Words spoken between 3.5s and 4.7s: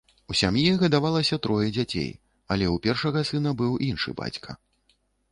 быў іншы бацька.